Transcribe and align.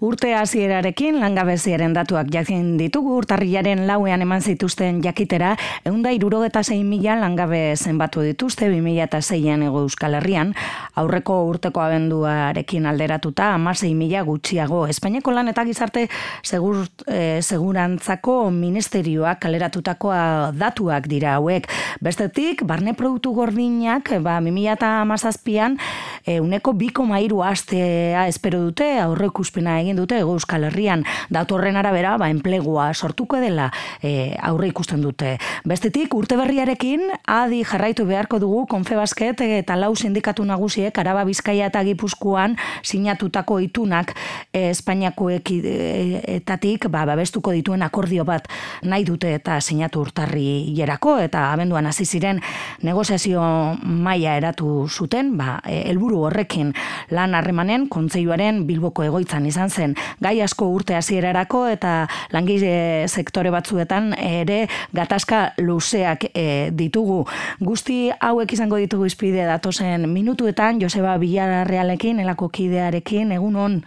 Urte 0.00 0.30
hasierarekin 0.32 1.18
langabeziaren 1.20 1.92
datuak 1.92 2.30
jakin 2.32 2.78
ditugu 2.80 3.18
urtarrilaren 3.18 3.82
lauean 3.84 4.22
eman 4.24 4.40
zituzten 4.40 5.02
jakitera, 5.04 5.50
eunda 5.84 6.08
irurogeta 6.16 6.62
zein 6.64 6.86
mila 6.88 7.18
langabe 7.20 7.74
zenbatu 7.76 8.24
dituzte 8.24 8.70
2006an 8.72 9.66
ego 9.66 9.82
Euskal 9.84 10.16
Herrian, 10.16 10.54
aurreko 10.96 11.36
urteko 11.50 11.82
abenduarekin 11.84 12.88
alderatuta 12.88 13.50
amasei 13.58 13.90
mila 13.94 14.22
gutxiago. 14.24 14.86
Espainiako 14.88 15.34
lan 15.36 15.52
eta 15.52 15.66
gizarte 15.68 16.06
segur, 16.40 16.86
e, 17.04 17.42
segurantzako 17.42 18.38
ministerioak 18.56 19.42
kaleratutako 19.44 20.14
datuak 20.56 21.10
dira 21.12 21.34
hauek. 21.34 21.68
Bestetik, 22.00 22.64
barne 22.64 22.96
produktu 22.96 23.34
gordinak, 23.36 24.08
ba, 24.24 24.40
2008an, 24.40 25.76
e, 26.24 26.40
uneko 26.40 26.72
biko 26.72 27.04
mairu 27.04 27.44
astea 27.44 28.24
espero 28.32 28.64
dute, 28.64 28.94
aurrekuspena 29.04 29.76
egin 29.82 29.89
dute 29.96 30.18
Ego 30.18 30.34
Euskal 30.38 30.64
Herrian 30.64 31.04
datorren 31.30 31.76
arabera 31.76 32.16
ba 32.18 32.30
enplegua 32.30 32.92
sortuko 32.94 33.40
dela 33.40 33.70
e, 34.02 34.36
aurre 34.42 34.68
ikusten 34.68 35.02
dute. 35.02 35.38
Bestetik 35.64 36.14
urte 36.14 36.36
berriarekin 36.36 37.06
adi 37.26 37.62
jarraitu 37.64 38.06
beharko 38.06 38.38
dugu 38.38 38.66
Konfebasket 38.70 39.40
eta 39.40 39.76
lau 39.76 39.94
sindikatu 39.96 40.44
nagusiek 40.44 40.96
Araba 40.98 41.24
Bizkaia 41.24 41.70
eta 41.70 41.82
Gipuzkoan 41.84 42.56
sinatutako 42.82 43.60
itunak 43.60 44.14
e, 44.52 44.70
Espainiako 44.70 45.30
etatik 45.30 46.88
ba 46.90 47.04
babestuko 47.08 47.52
dituen 47.56 47.82
akordio 47.82 48.24
bat 48.24 48.48
nahi 48.82 49.04
dute 49.04 49.34
eta 49.34 49.60
sinatu 49.60 50.04
urtarri 50.04 50.74
jerako 50.76 51.18
eta 51.22 51.50
abenduan 51.52 51.86
hasi 51.86 52.04
ziren 52.04 52.40
negoziazio 52.82 53.42
maila 53.82 54.36
eratu 54.36 54.86
zuten 54.88 55.36
ba 55.38 55.60
e, 55.64 55.82
helburu 55.90 56.24
horrekin 56.26 56.74
lan 57.10 57.34
harremanen 57.34 57.88
kontseiluaren 57.88 58.66
Bilboko 58.68 59.04
egoitzan 59.06 59.46
izan 59.46 59.70
zen 59.70 59.79
gai 60.20 60.36
asko 60.42 60.68
urte 60.74 60.96
hasierarako 60.98 61.66
eta 61.72 61.94
langile 62.32 63.06
sektore 63.08 63.52
batzuetan 63.54 64.12
ere 64.16 64.66
gatazka 64.96 65.52
luzeak 65.58 66.30
e, 66.34 66.70
ditugu. 66.72 67.22
Guzti 67.60 68.00
hauek 68.18 68.52
izango 68.56 68.80
ditugu 68.80 69.08
izpide 69.10 69.46
datozen 69.48 70.08
minutuetan 70.10 70.80
Joseba 70.82 71.16
Villarrealekin 71.20 72.20
elako 72.20 72.48
kidearekin 72.48 73.32
egun 73.38 73.56
on. 73.56 73.80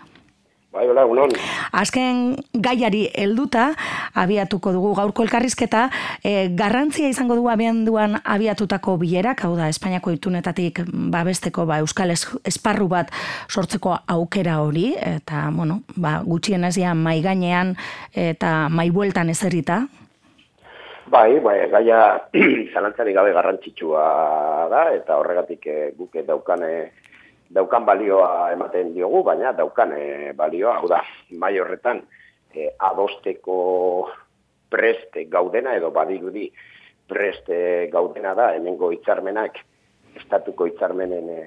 Bai, 0.74 0.88
hola, 0.90 1.04
unon. 1.06 1.30
Azken 1.78 2.34
gaiari 2.66 3.04
helduta 3.22 3.68
abiatuko 4.18 4.72
dugu 4.74 4.96
gaurko 4.98 5.22
elkarrizketa, 5.22 5.84
e, 6.26 6.48
garrantzia 6.58 7.12
izango 7.14 7.38
dugu 7.38 7.52
abienduan 7.54 8.18
abiatutako 8.24 8.96
bilerak, 9.04 9.44
hau 9.46 9.52
da, 9.54 9.68
Espainiako 9.70 10.16
itunetatik 10.16 10.82
babesteko 11.14 11.68
ba, 11.70 11.78
Euskal 11.84 12.16
Esparru 12.16 12.90
bat 12.90 13.14
sortzeko 13.54 14.00
aukera 14.16 14.58
hori, 14.66 14.88
eta, 14.98 15.46
bueno, 15.54 15.84
ba, 15.94 16.16
gutxien 16.26 16.66
ezia 16.66 16.96
mai 16.98 17.20
gainean 17.22 17.76
eta 18.18 18.66
mai 18.74 18.90
bueltan 18.90 19.30
ezerita. 19.30 19.84
Bai, 21.14 21.38
bai, 21.38 21.58
gaia 21.70 22.02
zalantzari 22.74 23.14
gabe 23.14 23.38
garrantzitsua 23.38 24.10
da, 24.74 24.88
eta 24.98 25.22
horregatik 25.22 25.70
e, 25.70 25.80
guke 26.02 26.26
daukane 26.26 26.74
daukan 27.50 27.86
balioa 27.86 28.52
ematen 28.54 28.94
diogu, 28.94 29.24
baina 29.24 29.54
daukan 29.58 29.92
e, 29.98 30.34
balioa, 30.38 30.78
hau 30.80 30.88
da, 30.90 31.02
mai 31.40 31.58
horretan, 31.60 32.02
e, 32.54 32.70
adosteko 32.80 33.58
preste 34.70 35.26
gaudena, 35.30 35.76
edo 35.76 35.92
badirudi 35.92 36.48
preste 37.08 37.90
gaudena 37.92 38.34
da, 38.38 38.54
hemengo 38.56 38.92
hitzarmenak 38.94 39.60
estatuko 40.18 40.70
hitzarmenen 40.70 41.30
e, 41.30 41.44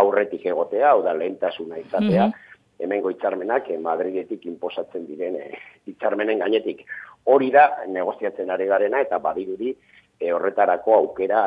aurretik 0.00 0.46
egotea, 0.46 0.92
hau 0.92 1.02
da, 1.06 1.16
lehentasuna 1.16 1.80
izatea, 1.84 2.28
mm 2.28 2.44
hemengo 2.78 3.10
hitzarmenak 3.10 3.70
e, 3.70 3.78
Madridetik 3.82 4.44
inposatzen 4.46 5.06
diren 5.08 5.34
e, 5.34 5.48
hitzarmenen 5.90 6.38
gainetik. 6.44 6.84
Hori 7.26 7.50
da, 7.50 7.64
negoziatzen 7.90 8.50
ari 8.54 8.68
garena, 8.70 9.00
eta 9.02 9.18
badirudi 9.22 9.72
e, 9.72 10.30
horretarako 10.32 10.94
aukera 11.00 11.42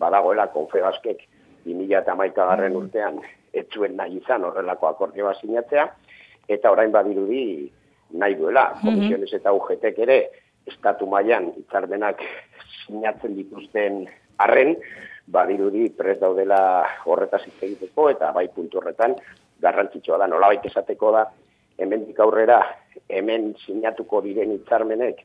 badagoela 0.00 0.48
konfebaskek 0.54 1.26
2008 1.64 2.36
garren 2.36 2.72
mm. 2.72 2.76
urtean 2.80 3.20
etzuen 3.52 3.96
nahi 3.98 4.18
izan 4.20 4.44
horrelako 4.46 4.88
akordioa 4.90 5.34
sinatzea, 5.40 5.88
eta 6.48 6.70
orain 6.70 6.92
badirudi 6.94 7.70
nahi 8.20 8.36
duela, 8.38 8.70
mm 8.74 8.86
komisiones 8.86 9.32
eta 9.38 9.52
UGTek 9.54 9.98
ere, 10.06 10.20
estatu 10.70 11.06
mailan 11.10 11.50
hitzarmenak 11.56 12.22
sinatzen 12.86 13.36
dituzten 13.36 14.04
arren, 14.38 14.74
badirudi 15.30 15.88
prez 15.94 16.18
daudela 16.20 16.60
horretaz 17.06 17.42
hitz 17.46 17.58
egiteko, 17.62 18.08
eta 18.10 18.32
bai 18.34 18.48
puntu 18.54 18.80
horretan 18.80 19.14
garrantzitsua 19.62 20.18
da, 20.18 20.26
nolabait 20.26 20.64
esateko 20.66 21.12
da, 21.14 21.24
hemen 21.78 22.06
aurrera, 22.18 22.60
hemen 23.08 23.54
sinatuko 23.64 24.20
diren 24.24 24.52
hitzarmenek, 24.56 25.22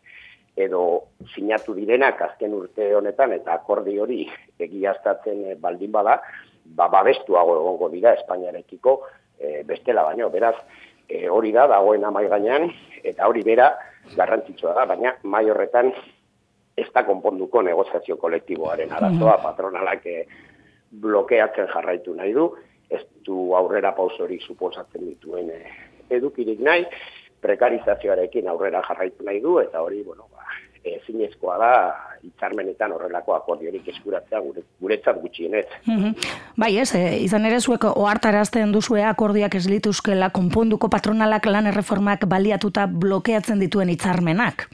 edo 0.55 0.81
sinatu 1.33 1.75
direnak 1.75 2.21
azken 2.21 2.53
urte 2.55 2.93
honetan, 2.95 3.33
eta 3.35 3.57
akordi 3.59 3.97
hori 3.99 4.23
egiaztatzen 4.59 5.59
baldin 5.61 5.91
bada, 5.91 6.21
ba, 6.65 6.87
babestuago 6.89 7.57
egongo 7.59 7.89
dira 7.91 8.13
Espainiarekiko 8.15 8.99
e, 9.37 9.63
bestela 9.67 10.05
baino. 10.07 10.29
Beraz, 10.31 10.55
e, 11.09 11.27
hori 11.29 11.51
da, 11.55 11.67
dagoen 11.67 12.05
amai 12.07 12.27
gainean, 12.31 12.69
eta 13.03 13.27
hori 13.27 13.43
bera 13.43 13.73
garrantzitsua 14.15 14.73
da, 14.77 14.85
baina 14.89 15.15
mai 15.23 15.45
horretan 15.49 15.91
ez 16.75 16.87
da 16.93 17.05
konponduko 17.07 17.61
negoziazio 17.63 18.17
kolektiboaren 18.19 18.91
arazoa, 18.91 19.37
patronalak 19.43 20.05
e, 20.11 20.23
blokeatzen 21.01 21.67
jarraitu 21.71 22.15
nahi 22.15 22.33
du, 22.35 22.49
ez 22.91 23.01
du 23.25 23.53
aurrera 23.57 23.93
pausorik 23.95 24.43
suposatzen 24.43 25.05
dituen 25.07 25.51
e, 25.51 25.61
edukirik 26.15 26.59
nahi, 26.63 26.85
prekarizazioarekin 27.45 28.47
aurrera 28.51 28.83
jarraitu 28.87 29.25
nahi 29.25 29.39
du, 29.43 29.59
eta 29.61 29.81
hori, 29.83 30.01
bueno, 30.03 30.27
ezinezkoa 30.85 31.57
da 31.57 31.71
hitzarmenetan 32.23 32.93
horrelako 32.95 33.35
akordiorik 33.35 33.87
eskuratzea 33.93 34.39
gure, 34.41 34.63
guretzat 34.81 35.21
gutxienez. 35.21 35.65
Mm 35.85 36.15
Bai 36.55 36.77
ez, 36.79 36.93
e, 36.95 37.17
izan 37.19 37.45
ere 37.49 37.59
zuek 37.59 37.83
ohartarazten 37.89 38.71
duzue 38.71 39.03
akordiak 39.03 39.57
ez 39.59 39.65
lituzkela 39.67 40.29
konponduko 40.31 40.87
patronalak 40.89 41.49
lan 41.51 41.67
erreformak 41.67 42.23
baliatuta 42.31 42.85
blokeatzen 42.87 43.59
dituen 43.59 43.91
hitzarmenak. 43.91 44.69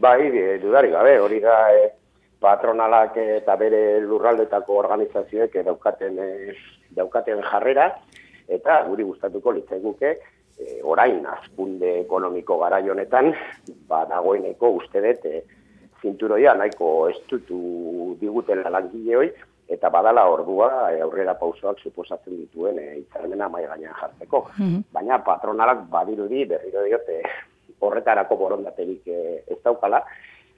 Bai, 0.00 0.30
e, 0.30 0.58
dudari 0.62 0.90
gabe, 0.94 1.18
hori 1.20 1.42
da 1.44 1.58
e, 1.74 1.90
patronalak 2.40 3.18
eta 3.20 3.56
bere 3.60 4.00
lurraldetako 4.06 4.78
organizazioek 4.80 5.60
daukaten, 5.66 6.18
e, 6.18 6.54
daukaten 6.96 7.42
jarrera, 7.50 7.90
eta 8.48 8.82
guri 8.88 9.04
gustatuko 9.04 9.52
litzaiguke, 9.58 10.16
e, 10.58 10.80
orain 10.82 11.24
azkunde 11.26 12.00
ekonomiko 12.02 12.58
gara 12.58 12.80
honetan, 12.82 13.32
ba, 13.88 14.04
dagoeneko 14.10 14.74
uste 14.80 15.00
dut, 15.00 15.24
e, 15.24 15.42
zinturoia 16.02 16.54
nahiko 16.54 17.08
estutu 17.10 18.16
diguten 18.20 18.62
langile 18.70 19.16
hoi, 19.16 19.28
eta 19.68 19.90
badala 19.90 20.24
ordua 20.30 20.70
e, 20.92 21.00
aurrera 21.04 21.34
pausoak 21.38 21.80
suposatzen 21.82 22.38
dituen 22.38 22.78
e, 22.78 22.88
itzarmena 23.02 23.48
mai 23.48 23.66
gainean 23.66 23.94
jartzeko. 24.00 24.48
Mhm. 24.56 24.88
Baina 24.92 25.20
patronalak 25.24 25.86
badirudi 25.92 26.44
berriro 26.44 26.84
diote 26.86 27.22
horretarako 27.80 28.36
borondaterik 28.36 29.06
e, 29.06 29.20
ez 29.46 29.60
daukala, 29.64 30.02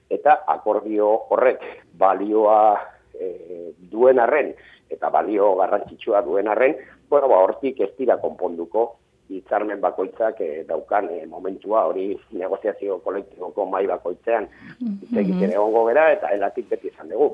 eta 0.09 0.41
akordio 0.47 1.11
horrek 1.31 1.61
balioa 1.97 2.79
e, 3.13 3.73
duen 3.91 4.19
arren, 4.19 4.53
eta 4.91 5.09
balio 5.09 5.53
garrantzitsua 5.55 6.21
duen 6.25 6.49
arren, 6.51 6.75
bueno, 7.09 7.27
ba, 7.27 7.43
hortik 7.43 7.79
ez 7.83 7.91
dira 7.97 8.17
konponduko 8.19 9.00
hitzarmen 9.37 9.81
bakoitzak 9.81 10.41
e, 10.41 10.49
daukan 10.67 11.09
e, 11.13 11.25
momentua 11.25 11.85
hori 11.89 12.05
negoziazio 12.37 12.99
kolektiboko 13.05 13.65
mai 13.65 13.85
bakoitzean. 13.87 14.47
Hitz 14.79 15.11
egiten 15.11 15.49
mm 15.49 15.57
egongo 15.57 15.85
gera 15.89 16.07
eta 16.13 16.31
elatik 16.35 16.69
beti 16.69 16.91
izan 16.91 17.11
dugu. 17.11 17.33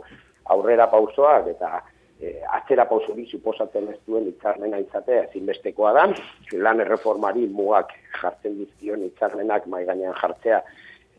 Aurrera 0.54 0.88
pausoak 0.92 1.50
eta 1.54 1.82
e, 2.22 2.34
atzera 2.60 2.88
pauso 2.90 3.14
bi 3.18 3.28
suposatzen 3.30 3.90
ez 3.94 4.00
duen 4.08 4.28
hitzarmena 4.30 4.80
izatea 4.86 5.28
ezinbestekoa 5.28 5.94
da. 5.98 6.08
Lan 6.54 6.82
erreformari 6.86 7.48
mugak 7.48 7.94
jartzen 8.22 8.58
dizkion 8.62 9.06
hitzarmenak 9.06 9.68
mai 9.68 9.86
gainean 9.86 10.18
jartzea 10.22 10.62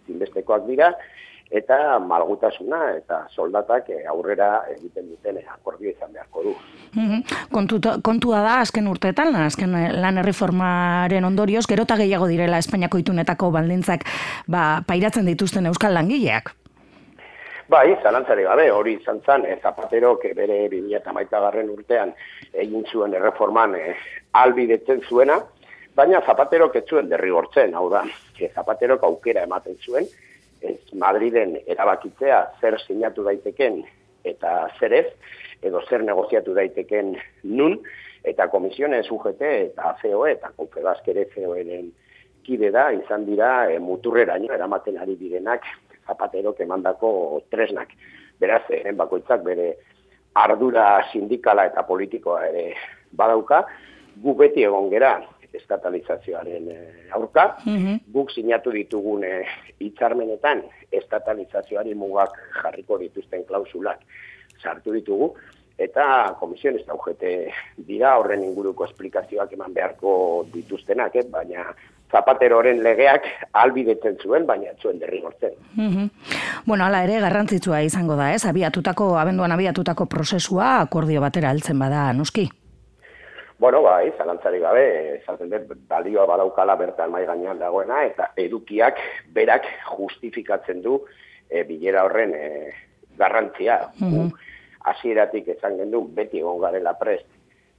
ezinbestekoak 0.05 0.67
dira 0.67 0.93
eta 1.51 1.99
malgutasuna 1.99 2.81
eta 2.99 3.23
soldatak 3.33 3.89
eh, 3.91 4.05
aurrera 4.11 4.65
egiten 4.75 5.09
duten 5.09 5.41
akordio 5.49 5.91
izan 5.91 6.13
beharko 6.13 6.45
du. 6.45 6.55
Kontu, 7.53 7.81
kontua 8.05 8.43
da, 8.45 8.59
azken 8.61 8.89
urteetan, 8.89 9.35
azken 9.47 9.75
lan 10.01 10.21
erreformaren 10.21 11.25
ondorioz, 11.25 11.65
gerota 11.69 11.97
gehiago 11.97 12.29
direla 12.29 12.61
Espainiako 12.61 13.01
itunetako 13.01 13.51
baldintzak 13.55 14.05
ba, 14.47 14.85
pairatzen 14.87 15.29
dituzten 15.29 15.71
euskal 15.73 15.95
langileak. 15.97 16.53
Bai, 17.69 17.99
zalantzari 18.03 18.47
gabe, 18.49 18.71
hori 18.73 18.95
izan 18.97 19.21
zan, 19.27 19.45
e, 19.45 19.59
Zapatero, 19.61 20.15
bere 20.37 20.63
2008 20.73 21.41
garren 21.45 21.69
urtean 21.69 22.15
egin 22.53 22.87
zuen 22.89 23.13
erreforman 23.13 23.75
e, 23.77 23.93
albidetzen 24.41 25.03
zuena, 25.05 25.37
baina 25.95 26.23
Zapatero 26.25 26.71
ketzuen 26.73 27.11
derrigortzen, 27.11 27.75
hau 27.77 27.91
da, 27.93 28.07
Zapatero 28.55 28.97
aukera 29.11 29.45
ematen 29.45 29.77
zuen, 29.85 30.09
ez 30.69 30.95
Madriden 30.95 31.57
erabakitzea 31.67 32.43
zer 32.61 32.79
sinatu 32.87 33.25
daiteken 33.27 33.83
eta 34.29 34.69
zer 34.79 34.93
ez, 34.93 35.07
edo 35.63 35.81
zer 35.89 36.05
negoziatu 36.05 36.55
daiteken 36.55 37.17
nun, 37.43 37.79
Eta 38.29 38.49
komisionen 38.53 39.05
sujete 39.05 39.51
eta 39.69 39.95
CEO 40.03 40.27
eta 40.27 40.51
konfebaskere 40.57 41.29
CEOen 41.35 41.91
kide 42.47 42.71
da, 42.75 42.89
izan 42.93 43.27
dira 43.29 43.69
e, 43.71 43.79
muturreraino 43.79 44.55
eramaten 44.55 44.99
ari 44.99 45.17
direnak 45.21 45.67
zapatero 46.07 46.55
kemandako 46.57 47.11
tresnak. 47.53 47.93
Beraz, 48.41 48.65
eren 48.73 48.97
bakoitzak 48.97 49.45
bere 49.45 49.75
ardura 50.39 51.05
sindikala 51.13 51.67
eta 51.69 51.85
politikoa 51.87 52.47
ere 52.49 52.73
badauka, 53.13 53.65
gu 54.23 54.35
beti 54.35 54.65
egon 54.67 54.91
gera 54.91 55.19
estatalizazioaren 55.55 56.71
eh, 56.73 57.13
aurka, 57.17 57.57
mm 57.65 58.01
guk 58.13 58.33
sinatu 58.33 58.73
ditugun 58.75 59.25
eh, 59.25 59.45
hitzarmenetan 59.81 60.63
estatalizazioari 60.93 61.95
mugak 61.95 62.35
jarriko 62.63 62.99
dituzten 62.99 63.45
klausulak 63.45 64.01
sartu 64.63 64.93
ditugu, 64.93 65.35
eta 65.79 66.35
komisioen 66.41 66.81
ez 66.81 66.87
daugete 66.87 67.53
dira 67.87 68.17
horren 68.19 68.43
inguruko 68.45 68.89
esplikazioak 68.89 69.53
eman 69.55 69.77
beharko 69.77 70.13
dituztenak, 70.53 71.15
eh? 71.17 71.27
baina 71.31 71.69
zapateroren 72.13 72.83
legeak 72.83 73.27
albidetzen 73.53 74.17
zuen, 74.23 74.47
baina 74.47 74.73
zuen 74.83 74.99
derrigortzen. 74.99 75.57
Mm 75.77 76.09
Bueno, 76.69 76.85
ala 76.85 76.99
ere 77.05 77.21
garrantzitsua 77.23 77.81
izango 77.87 78.17
da, 78.19 78.33
ez? 78.35 78.43
Abiatutako, 78.45 79.15
abenduan 79.17 79.53
abiatutako 79.55 80.05
prozesua 80.07 80.81
akordio 80.83 81.23
batera 81.25 81.49
altzen 81.49 81.79
bada, 81.79 82.13
nuski? 82.13 82.49
Bueno, 83.59 83.83
bai, 83.83 84.13
zalantzari 84.17 84.61
gabe, 84.63 84.83
esaten 85.17 85.51
dut, 85.51 85.73
balioa 85.91 86.29
badaukala 86.31 86.77
bertan 86.79 87.11
mai 87.11 87.25
gainean 87.27 87.59
dagoena, 87.59 88.05
eta 88.07 88.29
edukiak 88.39 89.01
berak 89.35 89.67
justifikatzen 89.97 90.79
du 90.85 91.01
e, 91.51 91.65
bilera 91.67 92.05
horren 92.07 92.37
e, 92.39 92.45
garrantzia. 93.19 93.83
Mm 94.01 94.31
Hasieratik 94.89 95.49
esan 95.53 95.75
gendu, 95.77 95.99
beti 96.17 96.39
egon 96.39 96.63
garela 96.63 96.95
prest, 96.97 97.27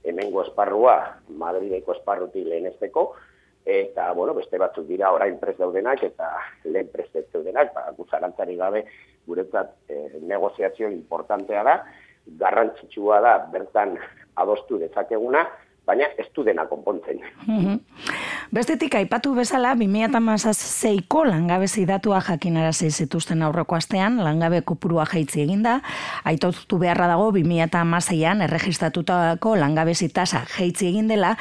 hemengo 0.06 0.44
esparrua, 0.44 0.92
Madrideko 1.40 1.96
esparruti 1.96 2.44
lehenesteko, 2.44 3.02
eta, 3.64 4.12
bueno, 4.14 4.34
beste 4.36 4.60
batzuk 4.60 4.86
dira 4.86 5.08
orain 5.10 5.38
prest 5.40 5.58
daudenak, 5.58 6.04
eta 6.06 6.28
lehen 6.68 6.92
prest 6.92 7.16
daudenak, 7.32 7.72
ba, 7.74 7.88
guzarantzari 7.96 8.54
gabe, 8.60 8.84
guretzat 9.26 9.72
e, 9.88 10.20
negoziazio 10.20 10.92
importantea 10.92 11.64
da, 11.66 11.74
garrantzitsua 12.44 13.18
da 13.24 13.34
bertan 13.50 13.96
adostu 14.44 14.78
dezakeguna, 14.78 15.48
baina 15.90 16.06
ez 16.22 16.28
du 16.34 16.44
dena 16.46 16.66
konpontzen. 16.70 17.18
Bestetik, 18.50 18.96
aipatu 18.98 19.30
bezala, 19.36 19.76
2006ko 19.78 21.20
langabezi 21.22 21.84
datua 21.86 22.18
jakinarazi 22.18 22.88
zituzten 22.90 23.44
aurreko 23.46 23.76
astean, 23.76 24.16
langabe 24.26 24.58
kopurua 24.66 25.04
jaitzi 25.06 25.44
eginda, 25.44 25.76
aitotu 26.26 26.80
beharra 26.82 27.06
dago 27.12 27.28
2006an 27.36 28.42
erregistatutako 28.48 29.54
langabezi 29.54 30.08
tasa 30.10 30.42
jaitzi 30.56 30.90
egin 30.90 31.06
dela, 31.06 31.36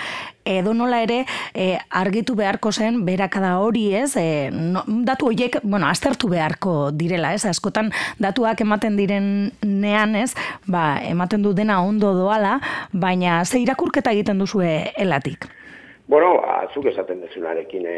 edo 0.46 0.76
nola 0.78 1.02
ere 1.02 1.24
e, 1.58 1.80
argitu 1.90 2.38
beharko 2.38 2.70
zen 2.70 3.02
berakada 3.10 3.56
hori 3.58 3.88
ez, 3.98 4.14
e, 4.14 4.54
datu 5.10 5.34
horiek, 5.34 5.64
bueno, 5.64 5.90
aztertu 5.90 6.30
beharko 6.30 6.92
direla 6.94 7.34
ez, 7.34 7.42
askotan 7.50 7.90
datuak 8.22 8.62
ematen 8.62 9.02
diren 9.02 9.50
nean 9.66 10.14
ez, 10.14 10.36
ba, 10.68 11.00
ematen 11.02 11.42
du 11.42 11.58
dena 11.58 11.82
ondo 11.82 12.14
doala, 12.14 12.60
baina 12.94 13.42
ze 13.46 13.66
irakurketa 13.66 14.14
egiten 14.14 14.46
duzue 14.46 14.92
elatik? 14.94 15.56
Bueno, 16.10 16.40
azuk 16.42 16.88
esaten 16.90 17.20
dezunarekin 17.22 17.84
e, 17.86 17.98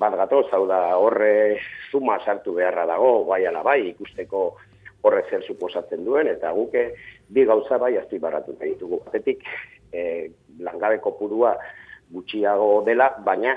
bat 0.00 0.16
gato, 0.18 0.40
zau 0.50 0.64
da 0.66 0.80
horre 0.98 1.60
zuma 1.92 2.16
sartu 2.24 2.56
beharra 2.56 2.88
dago, 2.90 3.20
bai 3.28 3.44
ala 3.46 3.60
bai, 3.62 3.84
ikusteko 3.92 4.40
horre 5.06 5.22
zer 5.30 5.44
suposatzen 5.46 6.02
duen, 6.02 6.26
eta 6.26 6.50
guke 6.56 6.82
bi 7.30 7.44
gauza 7.46 7.78
bai 7.78 7.92
azti 8.00 8.18
barratu 8.18 8.56
nahi 8.56 8.72
ditugu. 8.72 8.98
Batetik, 9.06 9.46
e, 9.94 10.02
langabe 10.58 10.98
kopurua 11.04 11.54
gutxiago 12.10 12.82
dela, 12.82 13.12
baina 13.22 13.54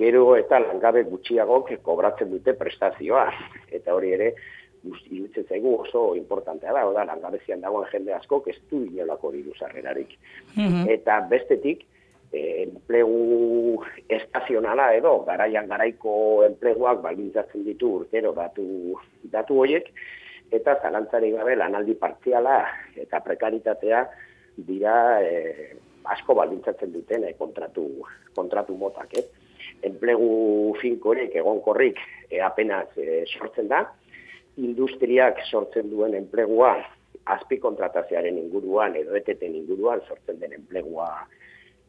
gero 0.00 0.24
eta 0.40 0.62
langabe 0.64 1.04
gutxiago 1.12 1.66
kobratzen 1.84 2.32
dute 2.32 2.56
prestazioa. 2.56 3.28
Eta 3.68 4.00
hori 4.00 4.16
ere, 4.16 4.32
irutzen 5.12 5.44
zaigu 5.44 5.76
oso 5.84 6.14
importantea 6.16 6.72
da, 6.72 6.88
oda, 6.88 7.04
langabezian 7.12 7.60
dagoen 7.60 7.92
jende 7.92 8.16
asko, 8.16 8.40
ez 8.48 8.56
du 8.72 8.86
inolako 8.88 9.36
diru 9.36 9.52
sarrerarik. 9.60 10.16
Mhm. 10.56 10.88
Eta 10.96 11.20
bestetik, 11.28 11.84
Eh, 11.84 11.99
enplegu 12.32 13.82
estazionala 14.08 14.92
edo 14.94 15.18
garaian 15.26 15.66
garaiko 15.66 16.44
enpleguak 16.46 17.02
baldintzatzen 17.02 17.64
ditu 17.66 17.94
urtero 18.00 18.32
datu 18.36 18.66
datu 19.32 19.58
hoiek 19.64 19.90
eta 20.50 20.76
zalantzari 20.82 21.30
gabe 21.34 21.56
lanaldi 21.56 21.94
partziala 21.94 22.62
eta 22.96 23.20
prekaritatea 23.26 24.04
dira 24.56 24.94
e, 25.22 25.74
asko 26.04 26.34
baldintzatzen 26.34 26.92
duten 26.92 27.24
e, 27.24 27.34
kontratu 27.38 27.86
kontratu 28.34 28.76
motak, 28.76 29.14
eh? 29.18 29.26
Enplegu 29.86 30.76
finkorik 30.80 31.34
egonkorrik 31.36 31.98
e, 32.28 32.40
apenas 32.40 32.88
e, 32.96 33.24
sortzen 33.26 33.68
da. 33.68 33.84
Industriak 34.60 35.40
sortzen 35.50 35.90
duen 35.90 36.14
enplegua 36.18 36.74
azpi 37.30 37.58
kontratazioaren 37.62 38.38
inguruan 38.38 38.96
edo 38.98 39.14
eteten 39.16 39.54
inguruan 39.54 40.02
sortzen 40.08 40.40
den 40.40 40.56
enplegua 40.56 41.10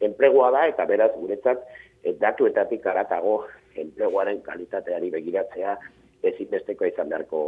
enplegua 0.02 0.50
da 0.54 0.66
eta 0.70 0.86
beraz 0.88 1.12
guretzat 1.16 1.62
e, 2.02 2.14
datuetatik 2.20 2.86
aratago 2.86 3.42
enpleguaren 3.78 4.42
kalitateari 4.42 5.10
begiratzea 5.10 5.76
ezinbesteko 6.22 6.86
izan 6.86 7.10
beharko 7.10 7.42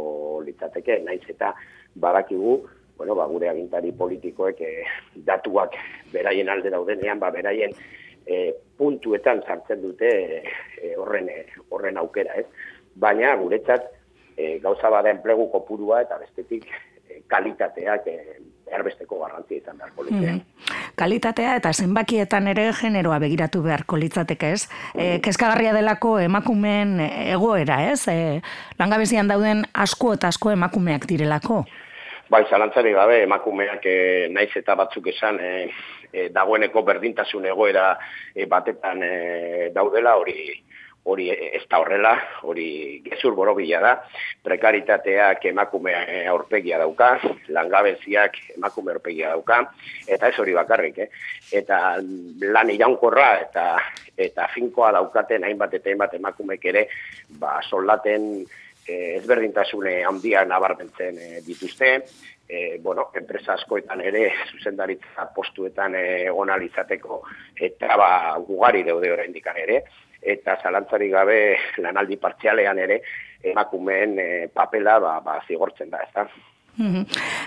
litzateke, 0.45 0.99
naiz 1.05 1.23
eta 1.31 1.53
badakigu, 2.01 2.57
bueno, 2.97 3.15
ba, 3.15 3.27
gure 3.31 3.49
agintari 3.49 3.91
politikoek 3.95 4.61
e, 4.61 4.71
datuak 5.27 5.75
beraien 6.13 6.49
alde 6.51 6.71
daudenean, 6.73 7.19
ba, 7.19 7.31
beraien 7.31 7.75
e, 8.25 8.53
puntuetan 8.77 9.43
sartzen 9.47 9.81
dute 9.83 10.11
e, 10.11 10.95
horren, 10.99 11.29
horren 11.69 12.01
aukera, 12.01 12.35
ez? 12.41 12.47
Baina 12.95 13.35
guretzat 13.39 13.87
e, 14.35 14.57
gauza 14.63 14.91
bada 14.91 15.11
enplegu 15.11 15.47
kopurua 15.51 16.01
eta 16.05 16.19
bestetik 16.19 16.67
e, 16.67 17.21
kalitateak 17.31 18.11
e, 18.11 18.17
erbesteko 18.75 19.21
garrantzia 19.23 19.63
izan 19.63 19.79
beharko 19.79 20.09
litzateke. 20.09 20.35
Mm 20.41 20.84
kalitatea 20.95 21.55
eta 21.59 21.71
zenbakietan 21.73 22.47
ere 22.47 22.69
generoa 22.73 23.19
begiratu 23.19 23.61
beharko 23.63 23.97
litzateke, 24.01 24.51
ez? 24.57 24.67
E, 24.95 25.19
kezkagarria 25.23 25.73
delako 25.75 26.17
emakumeen 26.23 26.99
egoera, 27.05 27.81
ez? 27.91 28.07
E, 28.11 28.41
langabezian 28.79 29.27
dauden 29.31 29.65
asko 29.73 30.13
eta 30.15 30.31
asko 30.33 30.53
emakumeak 30.55 31.07
direlako. 31.09 31.63
Bai, 32.29 32.41
zalantzari 32.49 32.95
gabe, 32.95 33.21
emakumeak 33.27 33.85
e, 33.85 33.97
naiz 34.33 34.49
eta 34.57 34.73
batzuk 34.75 35.11
esan, 35.11 35.37
e, 35.39 35.67
e, 36.11 36.29
dagoeneko 36.33 36.81
berdintasun 36.87 37.45
egoera 37.51 37.91
e, 38.33 38.47
batetan 38.49 39.03
e, 39.03 39.69
daudela, 39.75 40.15
hori 40.17 40.63
hori 41.05 41.29
ez 41.29 41.63
da 41.69 41.79
horrela, 41.79 42.13
hori 42.49 43.01
gezur 43.05 43.35
borobila 43.37 43.79
da, 43.83 43.93
prekaritateak 44.43 45.45
emakumea 45.51 46.01
aurpegia 46.31 46.79
dauka, 46.81 47.11
langabeziak 47.53 48.39
emakume 48.55 48.95
aurpegia 48.95 49.35
dauka, 49.35 49.61
eta 50.07 50.31
ez 50.31 50.39
hori 50.41 50.55
bakarrik, 50.57 51.03
eh? 51.05 51.09
eta 51.61 51.81
lan 52.01 52.73
iraunkorra 52.73 53.29
eta 53.43 53.65
eta 54.17 54.47
finkoa 54.53 54.93
daukaten 54.95 55.43
hainbat 55.43 55.73
eta 55.77 55.91
hainbat 55.91 56.13
emakumek 56.17 56.65
ere, 56.71 56.87
ba, 57.39 57.59
soldaten 57.69 58.29
eh, 58.87 59.17
ezberdintasune 59.19 59.99
handia 60.07 60.45
nabarmentzen 60.47 61.19
eh, 61.19 61.41
dituzte, 61.45 61.91
e, 62.47 62.79
bueno, 62.81 63.09
enpresa 63.13 63.53
askoetan 63.53 64.01
ere, 64.05 64.29
zuzendaritza 64.51 65.27
postuetan 65.35 65.95
egon 65.99 66.51
alizateko, 66.53 67.21
eta 67.69 67.97
ba, 67.99 68.09
gugari 68.47 68.83
daude 68.87 69.11
oraindik 69.11 69.49
ere, 69.55 69.83
eta 70.25 70.57
zalantzari 70.63 71.09
gabe 71.13 71.39
lanaldi 71.85 72.17
partzialean 72.17 72.81
ere, 72.81 72.99
emakumeen 73.45 74.17
e, 74.19 74.27
papela 74.53 74.97
ba, 74.99 75.19
ba, 75.21 75.39
zigortzen 75.47 75.93
da, 75.93 76.01
ez 76.01 76.11
da. 76.15 76.27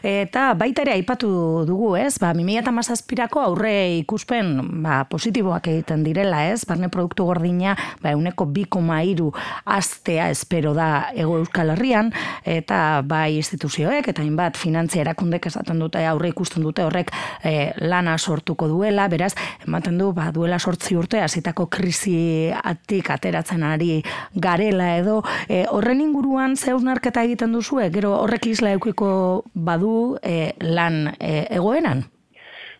Eta 0.09 0.55
baita 0.57 0.83
ere 0.85 0.95
aipatu 0.97 1.29
dugu, 1.69 1.91
ez? 2.01 2.17
Ba, 2.21 2.31
2017ko 2.37 3.43
aurre 3.45 3.73
ikuspen 3.99 4.55
ba, 4.85 5.03
positiboak 5.11 5.69
egiten 5.69 6.05
direla, 6.07 6.47
ez? 6.49 6.65
Barne 6.69 6.89
produktu 6.93 7.27
gordina, 7.29 7.75
ba, 8.03 8.15
euneko 8.17 8.47
2,3 8.47 9.29
astea 9.69 10.31
espero 10.33 10.73
da 10.77 11.11
ego 11.15 11.37
euskal 11.43 11.75
herrian, 11.75 12.13
eta 12.49 13.03
bai 13.05 13.37
instituzioek, 13.37 14.09
eta 14.09 14.25
hainbat 14.25 14.57
finantzia 14.57 15.03
erakundek 15.05 15.51
esaten 15.51 15.83
dute, 15.83 16.01
aurre 16.09 16.33
ikusten 16.33 16.65
dute 16.65 16.87
horrek 16.87 17.13
e, 17.45 17.73
lana 17.85 18.17
sortuko 18.19 18.69
duela, 18.71 19.09
beraz, 19.13 19.35
ematen 19.67 20.01
du, 20.01 20.13
ba, 20.17 20.31
duela 20.33 20.59
sortzi 20.59 20.97
urte, 20.97 21.21
hasitako 21.21 21.69
krisi 21.69 22.49
atik 22.57 23.13
ateratzen 23.13 23.67
ari 23.67 24.01
garela 24.35 24.95
edo, 24.97 25.21
e, 25.49 25.67
horren 25.69 26.01
inguruan 26.05 26.57
zeusnarketa 26.57 27.27
egiten 27.29 27.53
duzu, 27.53 27.83
gero 27.93 28.15
horrek 28.23 28.49
isla 28.49 28.73
eukiko 28.77 29.18
badu 29.55 30.17
e, 30.23 30.53
lan 30.61 31.09
e, 31.19 31.47
egoeran? 31.59 32.05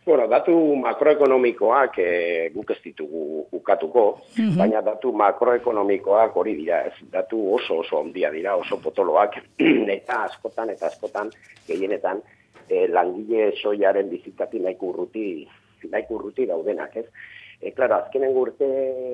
Bueno, 0.09 0.25
datu 0.25 0.55
makroekonomikoak 0.81 1.99
e, 2.01 2.13
guk 2.55 2.71
ez 2.73 2.79
ditugu 2.81 3.43
ukatuko, 3.53 4.05
mhm. 4.39 4.55
baina 4.57 4.81
datu 4.81 5.13
makroekonomikoak 5.13 6.37
hori 6.41 6.55
dira, 6.57 6.79
ez 6.89 7.11
datu 7.13 7.43
oso 7.59 7.83
oso 7.83 7.99
ondia 8.01 8.31
dira, 8.33 8.55
oso 8.57 8.79
potoloak, 8.81 9.37
eta 9.99 10.23
askotan 10.31 10.73
eta 10.73 10.89
askotan 10.89 11.29
gehienetan 11.67 12.23
e, 12.71 12.87
langile 12.89 13.51
soiaren 13.61 14.09
bizitati 14.09 14.63
nahiko 14.65 14.95
urruti 14.95 15.27
nahiko 15.91 16.17
urruti 16.17 16.47
daudenak, 16.49 16.97
ez? 16.97 17.05
E, 17.61 17.75
klaro, 17.77 17.99
azkenen 18.01 18.37
urte 18.39 18.71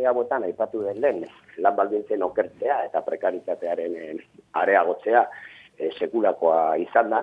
hauetan 0.06 0.46
aipatu 0.46 0.84
den 0.84 1.00
lehen, 1.02 1.26
lan 1.58 1.74
baldintzen 1.74 2.22
okertzea 2.22 2.84
eta 2.86 3.02
prekaritatearen 3.02 4.22
areagotzea 4.62 5.26
e, 5.78 5.90
sekulakoa 5.98 6.76
izan 6.82 7.10
da, 7.10 7.22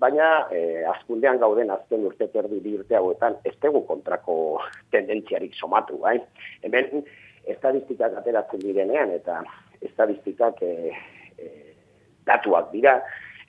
baina 0.00 0.28
e, 0.50 0.82
azkundean 0.88 1.40
gauden 1.42 1.70
azken 1.70 2.04
urte 2.08 2.30
terdi 2.32 2.60
bi 2.64 2.76
urte 2.78 2.96
hauetan 2.96 3.36
ez 3.44 3.54
tegu 3.60 3.84
kontrako 3.86 4.34
tendentziarik 4.94 5.56
somatu, 5.58 5.98
bai? 6.04 6.18
Hemen, 6.66 7.04
estadistikak 7.50 8.16
ateratzen 8.20 8.62
direnean 8.64 9.12
eta 9.16 9.40
estadistikak 9.80 10.62
e, 10.62 10.92
e, 11.38 11.50
datuak 12.28 12.70
dira, 12.72 13.00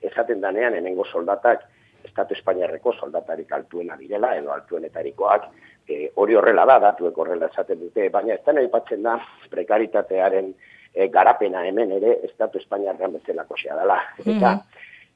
esaten 0.02 0.40
danean 0.40 0.74
hemengo 0.74 1.06
soldatak 1.06 1.68
Estatu 2.02 2.34
Espainiarreko 2.34 2.92
soldatarik 2.98 3.52
altuena 3.54 3.94
direla, 3.96 4.32
edo 4.34 4.50
altuenetarikoak, 4.50 5.44
e, 5.86 6.08
hori 6.18 6.34
horrela 6.34 6.64
da, 6.66 6.78
datuek 6.82 7.18
horrela 7.18 7.48
esaten 7.52 7.78
dute, 7.80 8.08
baina 8.10 8.34
ez 8.34 8.42
da 8.44 8.54
aipatzen 8.58 9.04
da 9.06 9.16
prekaritatearen 9.52 10.52
e, 10.94 11.08
garapena 11.08 11.64
hemen 11.66 11.92
ere 11.98 12.18
Estatu 12.28 12.58
Espainiarrean 12.58 13.16
bezalako 13.18 13.58
xea 13.60 13.76
dela. 13.78 13.98
Eta 14.24 14.54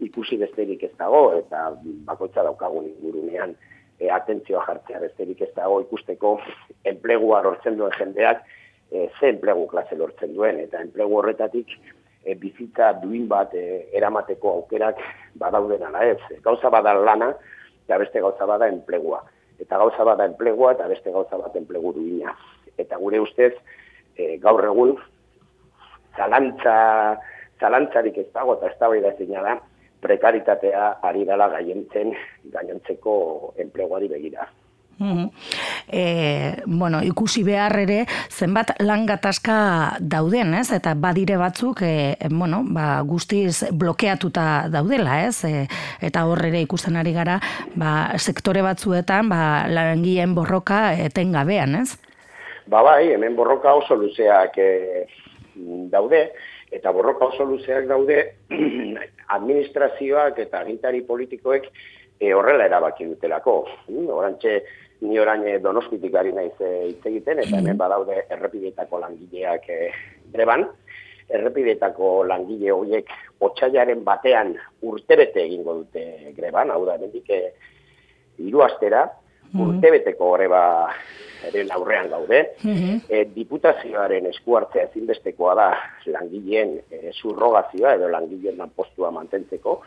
ikusi 0.04 0.38
besterik 0.40 0.82
ez 0.88 0.92
dago, 0.98 1.30
eta 1.38 1.70
bakoitza 2.08 2.44
daukagun 2.46 2.88
ingurunean 2.90 3.54
e, 3.98 4.10
atentzioa 4.12 4.64
jartzea 4.66 5.00
besterik 5.04 5.42
ez 5.46 5.52
dago 5.56 5.80
ikusteko 5.84 6.38
enplegua 6.84 7.42
lortzen 7.44 7.78
duen 7.78 7.94
jendeak, 7.98 8.42
e, 8.90 9.08
ze 9.18 9.30
enplegu 9.32 9.66
klase 9.70 9.96
lortzen 9.96 10.34
duen, 10.34 10.60
eta 10.60 10.82
enplegu 10.84 11.20
horretatik 11.20 11.72
e, 12.24 12.34
bizitza 12.34 12.92
duin 13.02 13.28
bat 13.28 13.54
e, 13.54 13.86
eramateko 13.96 14.58
aukerak 14.60 15.00
badauden 15.40 15.88
ala 15.88 16.04
ez. 16.12 16.20
Gauza 16.44 16.70
bada 16.70 16.94
lana, 16.94 17.32
eta 17.86 17.98
beste 18.02 18.20
gauza 18.20 18.46
bada 18.46 18.68
enplegua 18.68 19.24
eta 19.60 19.78
gauza 19.78 20.04
bat 20.04 20.18
da 20.18 20.26
enplegua 20.28 20.72
eta 20.74 20.88
beste 20.88 21.12
gauza 21.12 21.38
bat 21.40 21.56
enplegu 21.56 21.92
duina. 21.96 22.34
Eta 22.76 22.98
gure 23.00 23.20
ustez, 23.20 23.52
e, 24.16 24.36
gaur 24.42 24.64
egun, 24.64 24.96
zalantza, 26.16 26.76
zalantzarik 27.60 28.18
ez 28.18 28.28
dago 28.34 28.58
eta 28.58 28.72
ez 28.72 28.78
dago 28.80 29.42
da, 29.48 29.56
prekaritatea 30.00 30.98
ari 31.02 31.24
dela 31.24 31.48
gaientzen, 31.48 32.14
gainontzeko 32.52 33.16
enpleguari 33.58 34.08
begira. 34.08 34.48
E, 35.88 36.62
bueno, 36.64 37.02
ikusi 37.04 37.42
behar 37.44 37.74
ere 37.82 37.98
zenbat 38.32 38.72
lan 38.80 39.04
gatazka 39.06 39.98
dauden, 40.00 40.54
ez? 40.56 40.70
Eta 40.72 40.94
badire 40.96 41.36
batzuk, 41.36 41.82
e, 41.84 42.16
bueno, 42.30 42.62
ba, 42.64 43.02
guztiz 43.04 43.68
blokeatuta 43.72 44.68
daudela, 44.72 45.20
ez? 45.26 45.44
E, 45.44 45.66
eta 46.00 46.24
hor 46.26 46.46
ere 46.48 46.64
ikusten 46.64 46.96
ari 46.96 47.12
gara, 47.12 47.38
ba, 47.76 48.16
sektore 48.16 48.64
batzuetan, 48.64 49.28
ba, 49.28 49.68
langien 49.68 50.34
borroka 50.34 50.94
etengabean, 50.96 51.76
ez? 51.82 52.00
Ba 52.66 52.82
bai, 52.82 53.12
hemen 53.12 53.36
borroka 53.36 53.76
oso 53.78 53.94
luzeak 53.94 54.56
e, 54.58 55.06
daude, 55.90 56.32
eta 56.70 56.92
borroka 56.92 57.30
oso 57.30 57.44
luzeak 57.44 57.86
daude 57.88 58.18
administrazioak 59.36 60.38
eta 60.44 60.60
agintari 60.60 61.02
politikoek 61.06 61.68
e, 62.20 62.32
horrela 62.34 62.66
erabaki 62.66 63.06
dutelako. 63.08 63.56
Horantxe, 63.88 64.56
ni 65.04 65.18
orain 65.20 65.44
eh, 65.46 65.58
donostitik 65.60 66.14
ari 66.16 66.32
naiz 66.32 66.54
eh, 66.60 66.88
hitz 66.90 67.04
egiten, 67.04 67.42
eta 67.44 67.60
hemen 67.60 67.78
badaude 67.78 68.22
errepideetako 68.30 69.02
langileak 69.04 69.68
e, 69.68 69.90
greban. 70.32 70.66
Errepideetako 71.26 72.22
langile 72.28 72.70
horiek 72.70 73.08
otxailaren 73.42 74.04
batean 74.06 74.54
urtebete 74.86 75.42
egingo 75.42 75.80
dute 75.80 76.34
greban, 76.36 76.70
hau 76.70 76.84
da, 76.86 76.94
bendik 77.00 77.32
hiru 78.38 78.62
astera, 78.62 79.08
urtebeteko 79.54 80.32
greba 80.32 80.62
ere 81.46 81.66
aurrean 81.70 82.10
gaude. 82.10 82.42
e, 83.08 83.24
diputazioaren 83.34 84.26
eskuartzea 84.26 84.88
ezinbestekoa 84.90 85.54
da 85.54 85.68
langileen 86.06 86.78
e, 86.90 87.12
surrogazioa 87.12 87.94
edo 87.94 88.08
langileen 88.08 88.62
postua 88.74 89.10
mantentzeko. 89.10 89.80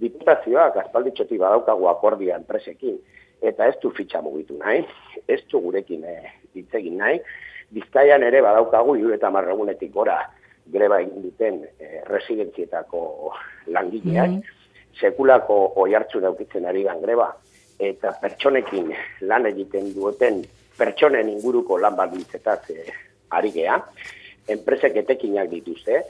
Diputazioak 0.00 0.76
aspalditxoti 0.76 1.38
badaukagu 1.38 1.88
akordia 1.88 2.36
enpresekin, 2.36 2.98
eta 3.42 3.66
ez 3.66 3.76
du 3.82 3.90
fitxa 3.90 4.22
mugitu 4.22 4.56
nahi, 4.58 4.84
ez 5.28 5.40
du 5.50 5.60
gurekin 5.60 6.04
e, 6.04 6.16
egin 6.54 6.98
nahi, 6.98 7.20
Bizkaian 7.70 8.24
ere 8.26 8.40
badaukagu 8.42 8.96
hiru 8.98 9.12
eta 9.14 9.30
marregunetik 9.30 9.92
gora 9.94 10.16
greba 10.70 10.98
egin 11.02 11.22
duten 11.22 11.60
e, 11.78 12.00
residentzietako 12.08 13.02
langileak, 13.70 14.30
mm. 14.30 14.42
sekulako 14.98 15.60
oi 15.78 15.94
hartzu 15.94 16.20
daukitzen 16.24 16.66
ari 16.66 16.82
gan 16.88 16.98
greba, 17.02 17.28
eta 17.80 18.12
pertsonekin 18.20 18.92
lan 19.28 19.46
egiten 19.48 19.94
dueten 19.94 20.42
pertsonen 20.78 21.28
inguruko 21.28 21.78
lan 21.80 21.96
baldintzetaz 21.96 22.62
e, 22.72 22.84
ari 23.36 23.52
gea, 23.54 23.76
enpresek 24.52 24.96
etekinak 25.02 25.50
dituzte, 25.50 26.00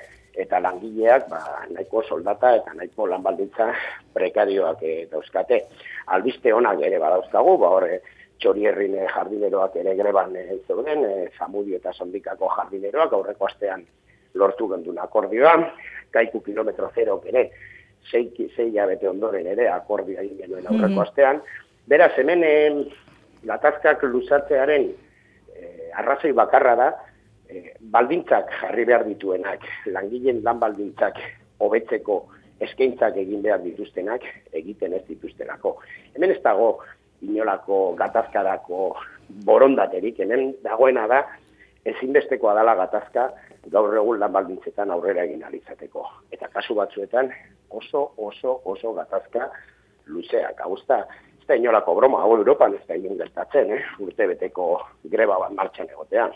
eta 0.41 0.61
langileak 0.63 1.27
ba, 1.31 1.41
nahiko 1.71 2.03
soldata 2.07 2.55
eta 2.61 2.75
nahiko 2.79 3.07
lan 3.11 3.23
baldintza 3.23 3.71
prekarioak 4.15 4.83
e, 4.83 4.95
dauzkate. 5.11 5.65
Albiste 6.17 6.55
onak 6.55 6.83
ere 6.87 7.01
badauzkagu, 7.03 7.57
ba 7.61 7.73
horre 7.77 8.01
txorierrin 8.41 8.97
jardineroak 9.15 9.77
ere 9.83 9.97
greban 9.99 10.37
e, 10.39 10.47
zeuden, 10.67 11.05
e, 11.05 11.27
zamudio 11.39 11.81
eta 11.81 11.93
sondikako 11.93 12.51
jardineroak 12.57 13.13
aurreko 13.19 13.51
astean 13.51 13.85
lortu 14.35 14.69
gendun 14.71 14.99
akordioa, 15.03 15.57
kaiku 16.15 16.41
kilometro 16.47 16.91
zero 16.95 17.19
ere, 17.27 17.51
zei, 18.09 18.31
zei 18.57 18.71
abete 18.79 19.09
ondoren 19.09 19.47
ere 19.47 19.69
akordioa 19.69 20.23
egin 20.23 20.39
genuen 20.45 20.67
aurreko 20.67 20.95
mm 20.95 21.05
astean. 21.05 21.43
Beraz, 21.91 22.13
hemen 22.17 22.45
e, 22.45 22.55
gatazkak 23.45 24.03
luzatzearen 24.03 24.91
e, 24.91 25.71
arrazoi 25.99 26.33
bakarra 26.37 26.75
da, 26.77 26.91
Eh, 27.51 27.75
baldintzak 27.81 28.53
jarri 28.61 28.85
behar 28.87 29.03
dituenak, 29.09 29.65
langileen 29.91 30.39
lan 30.47 30.61
baldintzak 30.63 31.17
hobetzeko 31.65 32.21
eskaintzak 32.63 33.17
egin 33.19 33.43
behar 33.43 33.59
dituztenak 33.65 34.23
egiten 34.61 34.95
ez 34.95 35.03
dituztenako. 35.09 35.73
Hemen 36.15 36.31
ez 36.37 36.39
dago 36.45 36.69
inolako 37.27 37.81
gatazkarako 37.99 38.93
borondaterik, 39.49 40.21
hemen 40.23 40.53
dagoena 40.63 41.09
da 41.11 41.25
ezinbestekoa 41.91 42.55
dala 42.61 42.77
gatazka 42.85 43.27
gaur 43.75 43.99
egun 43.99 44.23
lan 44.23 44.37
baldintzetan 44.37 44.95
aurrera 44.95 45.27
egin 45.27 45.43
alizateko. 45.49 46.07
Eta 46.31 46.53
kasu 46.55 46.79
batzuetan 46.79 47.33
oso, 47.71 48.13
oso, 48.17 48.61
oso 48.65 48.93
gatazka 48.95 49.51
luzeak. 50.07 50.61
Hau 50.61 50.77
ez 50.77 50.87
da 50.87 51.57
inolako 51.57 51.95
broma, 51.99 52.23
hau 52.23 52.37
Europan 52.37 52.75
ez 52.75 52.83
da 52.89 52.99
inoen 52.99 53.19
gertatzen, 53.19 53.73
eh? 53.75 53.83
urte 54.03 54.27
beteko 54.31 54.67
greba 55.11 55.39
bat 55.43 55.55
martxan 55.57 55.91
egotean. 55.91 56.35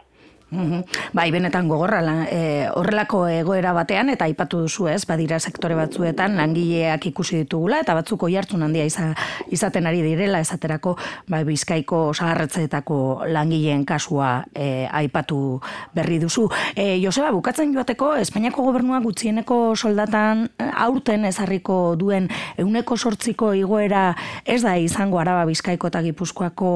Bai, 1.14 1.30
benetan 1.34 1.68
gogorra 1.68 2.00
e, 2.28 2.68
horrelako 2.74 3.24
egoera 3.30 3.72
batean 3.74 4.10
eta 4.12 4.26
aipatu 4.28 4.60
duzu 4.64 4.88
ez, 4.92 5.04
badira 5.08 5.38
sektore 5.40 5.74
batzuetan 5.78 6.36
langileak 6.38 7.06
ikusi 7.10 7.40
ditugula 7.42 7.80
eta 7.82 7.94
batzuk 7.96 8.22
oihartzun 8.28 8.62
handia 8.62 8.84
izaten 8.84 9.86
ari 9.86 10.02
direla 10.04 10.40
esaterako 10.44 10.96
bai, 11.28 11.44
Bizkaiko 11.44 12.12
sagarretzeetako 12.14 13.26
langileen 13.32 13.84
kasua 13.84 14.44
e, 14.54 14.86
aipatu 14.90 15.60
berri 15.94 16.18
duzu. 16.22 16.48
E, 16.76 17.00
Joseba, 17.02 17.32
bukatzen 17.34 17.74
joateko 17.74 18.14
Espainiako 18.22 18.64
gobernua 18.68 19.00
gutxieneko 19.04 19.74
soldatan 19.76 20.48
e, 20.58 20.68
aurten 20.86 21.24
ezarriko 21.24 21.96
duen 21.98 22.28
euneko 22.58 22.96
sortziko 22.96 23.52
igoera 23.54 24.14
ez 24.44 24.62
da 24.62 24.76
izango 24.78 25.18
araba 25.18 25.44
Bizkaiko 25.48 25.90
eta 25.90 26.02
Gipuzkoako 26.04 26.74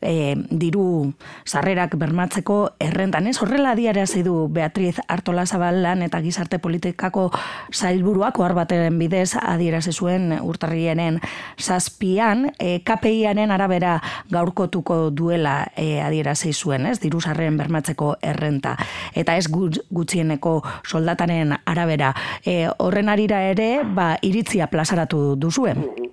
e, 0.00 0.34
diru 0.50 1.12
sarrerak 1.46 1.96
bermatzen 1.96 2.35
bermatzeko 2.36 2.76
errentan, 2.80 3.26
ez? 3.26 3.38
Horrela 3.40 3.74
diarazi 3.74 4.22
du 4.22 4.48
Beatriz 4.52 5.00
Artola 5.08 5.46
Zabalan 5.46 6.02
eta 6.02 6.20
gizarte 6.20 6.58
politikako 6.58 7.30
zailburuak 7.72 8.38
ohar 8.38 8.54
baten 8.54 8.98
bidez 8.98 9.36
adierazi 9.40 9.92
zuen 9.92 10.38
urtarrienen 10.42 11.20
zazpian, 11.58 12.52
e, 12.58 12.82
KPIaren 12.84 13.50
arabera 13.50 14.02
gaurkotuko 14.30 15.10
duela 15.10 15.68
e, 15.76 16.02
adierazi 16.02 16.52
zuen, 16.52 16.86
ez? 16.86 17.00
Diru 17.00 17.20
sarren 17.20 17.56
bermatzeko 17.56 18.16
errenta. 18.20 18.76
Eta 19.14 19.36
ez 19.36 19.48
gutxieneko 19.48 20.62
soldataren 20.84 21.56
arabera. 21.64 22.12
E, 22.44 22.68
horren 22.78 23.08
arira 23.08 23.42
ere, 23.48 23.82
ba, 23.84 24.16
iritzia 24.20 24.68
plazaratu 24.68 25.36
duzuen. 25.36 26.05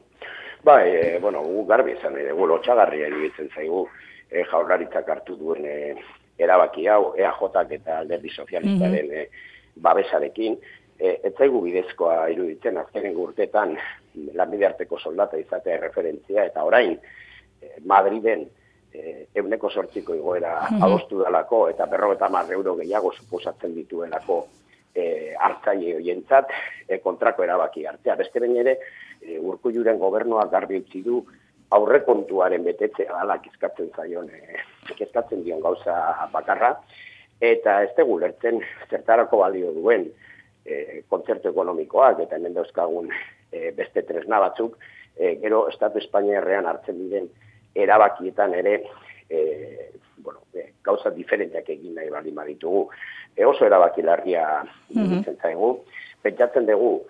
Bai, 0.63 0.95
e, 0.95 1.19
bueno, 1.19 1.41
gu 1.43 1.65
garbi 1.67 1.91
izan 1.91 2.13
nahi 2.15 2.29
dugu, 2.29 2.47
lotxagarria 2.47 3.07
iruditzen 3.07 3.49
zaigu, 3.55 3.87
e, 4.31 4.43
jaurlaritzak 4.51 5.09
hartu 5.09 5.35
duen 5.35 5.65
e, 5.65 5.95
erabaki 6.39 6.87
hau 6.87 7.13
EAJak 7.17 7.71
eta 7.79 7.99
alderdi 7.99 8.29
sozialistaren 8.29 9.11
mm 9.11 9.51
babesarekin, 9.73 10.53
e, 10.99 11.19
ez 11.23 11.33
zaigu 11.33 11.61
bidezkoa 11.63 12.27
iruditzen 12.29 12.77
azkenen 12.77 13.15
urtetan 13.17 13.75
lanbide 14.37 14.67
arteko 14.67 14.99
soldata 14.99 15.39
izatea 15.41 15.79
referentzia 15.81 16.45
eta 16.45 16.63
orain 16.63 16.93
e, 16.93 17.71
Madriden 17.89 18.45
e, 18.93 19.25
euneko 19.41 19.69
sortziko 19.69 20.15
igoera 20.15 20.53
mm 20.59 20.75
-hmm. 20.75 20.85
adostu 20.85 21.23
dalako 21.23 21.69
eta 21.69 21.85
berro 21.85 22.13
eta 22.13 22.29
euro 22.51 22.75
gehiago 22.75 23.11
suposatzen 23.11 23.75
dituelako 23.75 24.47
e, 24.95 25.33
hartzaile 25.39 25.95
hoientzat 25.97 26.51
e, 26.87 26.99
kontrako 27.03 27.43
erabaki 27.43 27.85
hartzea. 27.89 28.17
Beste 28.19 28.41
behin 28.43 28.59
ere, 28.63 28.77
e, 29.21 29.39
urku 29.39 29.73
juren 29.73 29.99
gobernuak 30.01 30.51
garbi 30.51 30.81
utzi 30.83 31.03
du 31.05 31.23
aurrekontuaren 31.73 32.63
betetzea 32.63 33.13
dala 33.17 33.39
kezkatzen 33.41 33.89
zaion, 33.95 34.29
e, 34.29 34.59
kezkatzen 34.97 35.43
dion 35.43 35.63
gauza 35.63 35.95
bakarra, 36.33 36.75
eta 37.41 37.81
ez 37.83 37.93
dugu 37.97 38.19
lertzen 38.21 38.61
zertarako 38.89 39.41
balio 39.41 39.73
duen 39.75 40.05
e, 40.65 41.01
kontzertu 41.09 41.49
ekonomikoak, 41.51 42.21
eta 42.25 42.37
hemen 42.37 42.53
dauzkagun 42.57 43.09
e, 43.51 43.71
beste 43.77 44.05
tresna 44.07 44.39
batzuk, 44.43 44.77
e, 45.17 45.35
gero 45.41 45.65
Estatu 45.71 46.01
Espainiarrean 46.01 46.69
hartzen 46.69 46.99
diren 47.01 47.31
erabakietan 47.73 48.53
ere 48.53 48.77
e, 49.33 49.91
bueno, 50.17 50.45
e, 50.53 50.69
gauza 50.85 51.09
diferenteak 51.09 51.69
egin 51.75 51.95
nahi 51.97 52.09
bali 52.13 52.31
maritugu. 52.31 52.85
E, 53.35 53.45
oso 53.45 53.65
erabaki 53.65 54.01
larria 54.01 54.63
mm 54.93 55.05
-hmm. 55.05 55.41
zaigu. 55.41 55.83
Pentsatzen 56.21 56.65
dugu, 56.65 57.01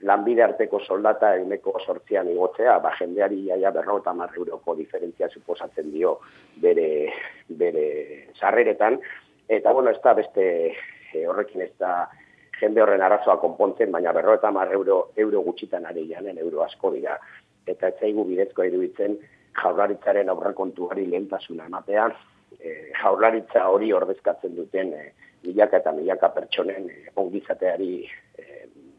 lanbide 0.00 0.42
arteko 0.42 0.80
soldata 0.80 1.34
eguneko 1.36 1.78
sortzian 1.84 2.28
igotzea, 2.30 2.78
ba, 2.78 2.92
jendeari 2.98 3.46
jaia 3.48 3.70
berro 3.70 3.98
eta 3.98 4.14
euroko 4.36 4.74
diferentzia 4.74 5.28
suposatzen 5.28 5.90
dio 5.92 6.20
bere, 6.56 7.12
bere 7.48 8.28
sarreretan, 8.38 9.00
eta 9.48 9.72
bueno, 9.72 9.90
ez 9.90 10.00
da 10.02 10.14
beste 10.14 10.74
e, 11.12 11.26
horrekin 11.26 11.62
ez 11.62 11.72
da 11.78 12.08
jende 12.60 12.82
horren 12.82 13.02
arazoa 13.02 13.38
konpontzen, 13.40 13.90
baina 13.92 14.12
berro 14.12 14.34
eta 14.34 14.52
euro, 14.72 15.10
euro 15.16 15.40
gutxitan 15.40 15.86
ari 15.86 16.08
janen, 16.08 16.38
euro 16.38 16.62
asko 16.62 16.90
dira. 16.90 17.18
Eta 17.66 17.88
ez 17.88 17.94
zaigu 18.00 18.24
bidezko 18.24 18.64
iruditzen 18.64 19.18
jaurlaritzaren 19.62 20.28
aurrekontuari 20.28 21.06
lehentasuna 21.10 21.66
ematea, 21.66 22.08
e, 22.58 22.74
jaurlaritza 23.02 23.68
hori 23.68 23.92
ordezkatzen 23.92 24.56
duten 24.56 24.92
e, 24.94 25.12
milaka 25.46 25.82
eta 25.82 25.92
milaka 25.92 26.32
pertsonen 26.34 26.90
e, 26.90 27.10
ongizateari 27.16 27.92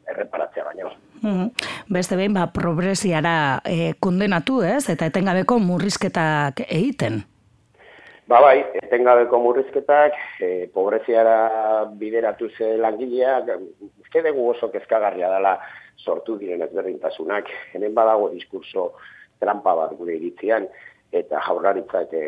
erreparatzea 0.10 0.66
baino. 0.66 0.94
Mm 1.22 1.50
Beste 1.90 2.14
behin, 2.14 2.36
ba, 2.38 2.46
progresiara 2.54 3.62
e, 3.66 3.96
kondenatu, 4.00 4.60
ez? 4.62 4.92
Eta 4.94 5.08
etengabeko 5.10 5.56
murrizketak 5.58 6.62
egiten. 6.68 7.24
Ba 8.30 8.44
bai, 8.44 8.60
etengabeko 8.78 9.40
murrizketak, 9.42 10.14
e, 10.38 10.68
pobreziara 10.74 11.88
bideratu 11.98 12.52
ze 12.54 12.76
langileak, 12.78 13.50
uste 14.04 14.22
dugu 14.28 14.52
oso 14.52 14.70
kezkagarria 14.70 15.32
dela 15.34 15.56
sortu 15.98 16.38
diren 16.38 16.62
ezberdintasunak. 16.68 17.50
Hemen 17.74 17.98
badago 17.98 18.30
diskurso 18.36 18.92
trampa 19.40 19.76
bat 19.76 19.96
gure 19.98 20.16
iritzian, 20.18 20.68
eta 21.12 21.42
jaurlaritzak 21.42 22.14
e, 22.14 22.24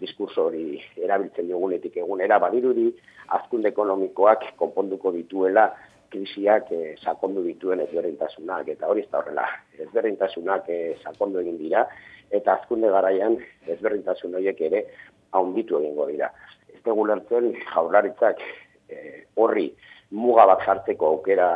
diskurso 0.00 0.48
hori 0.50 0.80
erabiltzen 1.00 1.48
dugunetik 1.48 1.96
egunera 2.02 2.38
badirudi, 2.42 2.90
azkunde 3.38 3.72
ekonomikoak 3.72 4.52
konponduko 4.60 5.12
dituela 5.14 5.70
krisiak 6.12 6.70
e, 6.72 6.80
sakondu 7.00 7.42
dituen 7.46 7.80
ezberdintasunak 7.86 8.68
eta 8.76 8.90
hori 8.90 9.06
ez 9.06 9.10
da 9.10 9.22
horrela. 9.22 9.46
Ezberdintasunak 9.86 10.68
e, 10.68 10.80
sakondu 11.02 11.40
egin 11.42 11.58
dira 11.62 11.86
eta 12.34 12.58
azkunde 12.58 12.90
garaian 12.92 13.38
ezberdintasun 13.66 14.36
horiek 14.36 14.60
ere 14.68 14.84
haunditu 15.32 15.80
egingo 15.80 16.06
dira. 16.10 16.30
Ez 16.74 16.82
dugu 16.84 17.06
lertzen 17.08 17.52
jaurlaritzak 17.72 18.44
e, 18.90 19.24
horri 19.36 19.70
muga 20.10 20.46
bat 20.52 20.62
jartzeko 20.66 21.08
aukera 21.16 21.48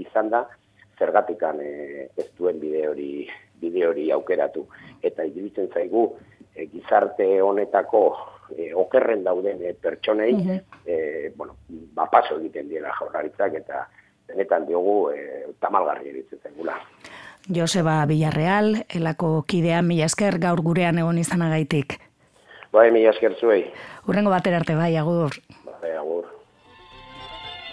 izan 0.00 0.30
da, 0.32 0.46
zergatikan 0.98 1.60
e, 1.60 2.08
ez 2.16 2.30
duen 2.38 2.60
bide 2.62 2.86
hori, 2.88 3.10
bide 3.60 3.86
hori 3.86 4.10
aukeratu. 4.12 4.66
Eta 5.02 5.24
iruditzen 5.24 5.70
zaigu 5.74 6.08
e, 6.54 6.66
gizarte 6.66 7.28
honetako 7.42 8.02
e, 8.56 8.72
okerren 8.74 9.24
dauden 9.24 9.62
e, 9.62 9.74
pertsonei, 9.74 10.32
mm 10.32 10.48
-hmm. 10.48 11.36
bueno, 11.36 11.56
ba 11.94 12.06
paso 12.10 12.38
egiten 12.40 12.68
dira 12.68 12.92
jaurlaritzak 12.98 13.54
eta 13.54 13.86
benetan 14.28 14.66
diogu 14.66 15.10
e, 15.10 15.46
tamalgarri 15.60 16.10
eritzen 16.10 16.54
gula. 16.56 16.76
Joseba 17.48 18.04
Villarreal, 18.06 18.84
elako 18.94 19.44
kidea 19.48 19.80
mila 19.82 20.04
esker 20.04 20.38
gaur 20.38 20.60
gurean 20.60 20.98
egon 20.98 21.18
izanagaitik. 21.18 21.96
Bai, 22.72 22.90
mila 22.92 23.14
esker 23.14 23.38
zuei. 23.40 23.62
Urrengo 24.08 24.30
batera 24.30 24.58
arte 24.60 24.74
bai, 24.76 24.96
agur. 25.00 25.32